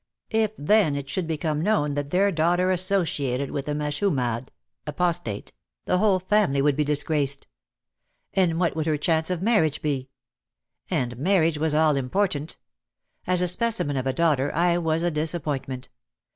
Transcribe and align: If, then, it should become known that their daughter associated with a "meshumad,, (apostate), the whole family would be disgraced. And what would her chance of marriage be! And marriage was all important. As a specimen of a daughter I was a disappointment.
If, 0.31 0.53
then, 0.57 0.95
it 0.95 1.11
should 1.11 1.27
become 1.27 1.61
known 1.61 1.91
that 1.91 2.09
their 2.09 2.31
daughter 2.31 2.71
associated 2.71 3.51
with 3.51 3.67
a 3.67 3.75
"meshumad,, 3.75 4.47
(apostate), 4.87 5.53
the 5.85 5.99
whole 5.99 6.17
family 6.19 6.59
would 6.59 6.75
be 6.75 6.83
disgraced. 6.83 7.45
And 8.33 8.59
what 8.59 8.75
would 8.75 8.87
her 8.87 8.97
chance 8.97 9.29
of 9.29 9.43
marriage 9.43 9.83
be! 9.83 10.09
And 10.89 11.19
marriage 11.19 11.59
was 11.59 11.75
all 11.75 11.95
important. 11.97 12.57
As 13.27 13.43
a 13.43 13.47
specimen 13.47 13.95
of 13.95 14.07
a 14.07 14.11
daughter 14.13 14.51
I 14.55 14.79
was 14.79 15.03
a 15.03 15.11
disappointment. 15.11 15.87